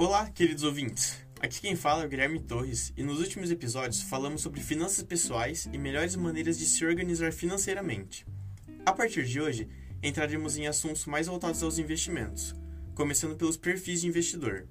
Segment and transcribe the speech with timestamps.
[0.00, 1.18] Olá, queridos ouvintes.
[1.40, 5.68] Aqui quem fala é o Guilherme Torres e nos últimos episódios falamos sobre finanças pessoais
[5.72, 8.24] e melhores maneiras de se organizar financeiramente.
[8.86, 9.68] A partir de hoje,
[10.00, 12.54] entraremos em assuntos mais voltados aos investimentos,
[12.94, 14.68] começando pelos perfis de investidor.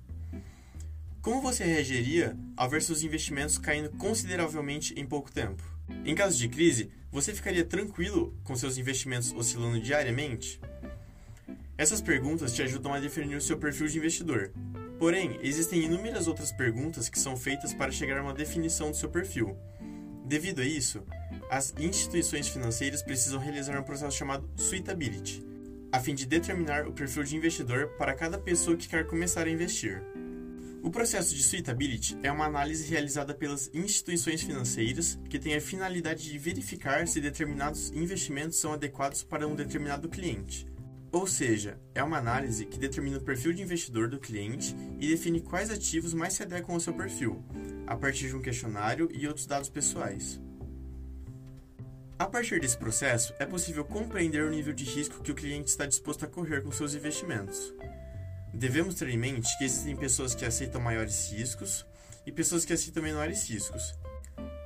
[1.22, 5.62] Como você reagiria ao ver seus investimentos caindo consideravelmente em pouco tempo?
[6.06, 10.58] Em caso de crise, você ficaria tranquilo com seus investimentos oscilando diariamente?
[11.78, 14.52] Essas perguntas te ajudam a definir o seu perfil de investidor.
[15.00, 19.10] Porém, existem inúmeras outras perguntas que são feitas para chegar a uma definição do seu
[19.10, 19.56] perfil.
[20.26, 21.04] Devido a isso,
[21.50, 25.46] as instituições financeiras precisam realizar um processo chamado suitability,
[25.92, 29.50] a fim de determinar o perfil de investidor para cada pessoa que quer começar a
[29.50, 30.04] investir.
[30.82, 36.24] O processo de suitability é uma análise realizada pelas instituições financeiras que tem a finalidade
[36.24, 40.66] de verificar se determinados investimentos são adequados para um determinado cliente.
[41.12, 45.40] Ou seja, é uma análise que determina o perfil de investidor do cliente e define
[45.40, 47.44] quais ativos mais se adequam ao seu perfil,
[47.86, 50.40] a partir de um questionário e outros dados pessoais.
[52.20, 55.86] A partir desse processo, é possível compreender o nível de risco que o cliente está
[55.86, 57.74] disposto a correr com seus investimentos.
[58.54, 61.86] Devemos ter em mente que existem pessoas que aceitam maiores riscos
[62.26, 63.94] e pessoas que aceitam menores riscos.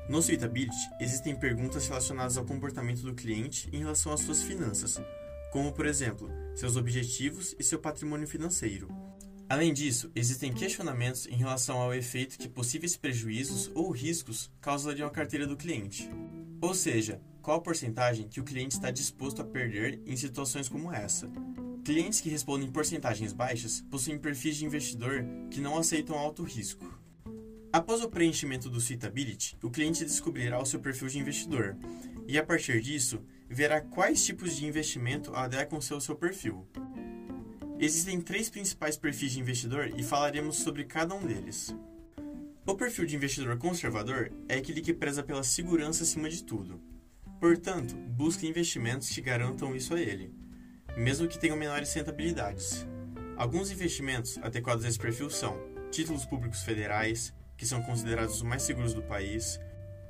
[0.07, 4.99] No Suitability, existem perguntas relacionadas ao comportamento do cliente em relação às suas finanças,
[5.51, 8.87] como, por exemplo, seus objetivos e seu patrimônio financeiro.
[9.49, 15.11] Além disso, existem questionamentos em relação ao efeito que possíveis prejuízos ou riscos causariam à
[15.11, 16.09] carteira do cliente.
[16.61, 20.93] Ou seja, qual a porcentagem que o cliente está disposto a perder em situações como
[20.93, 21.29] essa.
[21.83, 26.85] Clientes que respondem porcentagens baixas possuem perfis de investidor que não aceitam alto risco.
[27.73, 31.75] Após o preenchimento do Suitability, o cliente descobrirá o seu perfil de investidor
[32.27, 33.21] e, a partir disso,
[33.51, 36.65] verá quais tipos de investimento adequam-se ao seu perfil.
[37.77, 41.75] Existem três principais perfis de investidor e falaremos sobre cada um deles.
[42.65, 46.81] O perfil de investidor conservador é aquele que preza pela segurança acima de tudo.
[47.39, 50.33] Portanto, busca investimentos que garantam isso a ele,
[50.95, 52.87] mesmo que tenham menores rentabilidades.
[53.35, 55.59] Alguns investimentos adequados a esse perfil são
[55.91, 59.59] títulos públicos federais, que são considerados os mais seguros do país,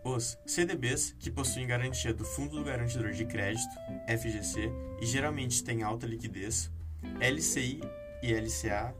[0.04, 3.76] os CDBs, que possuem garantia do Fundo do Garantidor de Crédito,
[4.08, 6.72] FGC, e geralmente têm alta liquidez,
[7.20, 7.82] LCI
[8.24, 8.96] e LCA,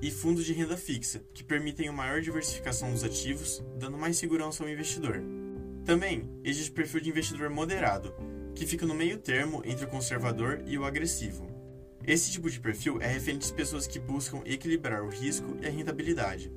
[0.00, 4.62] e fundos de renda fixa, que permitem uma maior diversificação dos ativos, dando mais segurança
[4.62, 5.22] ao investidor.
[5.84, 8.14] Também existe o perfil de investidor moderado,
[8.54, 11.46] que fica no meio termo entre o conservador e o agressivo.
[12.06, 15.70] Esse tipo de perfil é referente às pessoas que buscam equilibrar o risco e a
[15.70, 16.52] rentabilidade.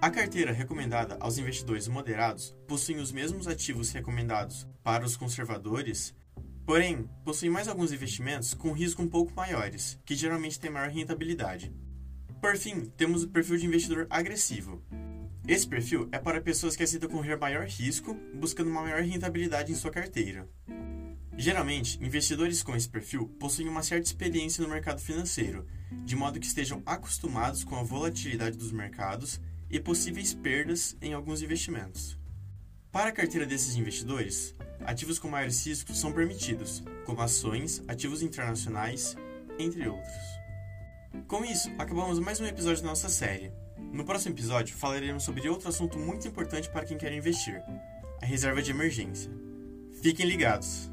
[0.00, 6.14] A carteira recomendada aos investidores moderados possui os mesmos ativos recomendados para os conservadores,
[6.64, 11.74] porém possui mais alguns investimentos com risco um pouco maiores, que geralmente têm maior rentabilidade.
[12.40, 14.82] Por fim, temos o perfil de investidor agressivo,
[15.48, 19.76] esse perfil é para pessoas que aceitam correr maior risco, buscando uma maior rentabilidade em
[19.76, 20.48] sua carteira.
[21.36, 25.64] Geralmente, investidores com esse perfil possuem uma certa experiência no mercado financeiro,
[26.04, 29.40] de modo que estejam acostumados com a volatilidade dos mercados
[29.70, 32.18] e possíveis perdas em alguns investimentos.
[32.92, 34.54] Para a carteira desses investidores,
[34.84, 39.16] ativos com maiores riscos são permitidos, como ações, ativos internacionais,
[39.58, 40.36] entre outros.
[41.28, 43.52] Com isso, acabamos mais um episódio da nossa série.
[43.92, 47.62] No próximo episódio, falaremos sobre outro assunto muito importante para quem quer investir:
[48.22, 49.30] a reserva de emergência.
[50.02, 50.90] Fiquem ligados!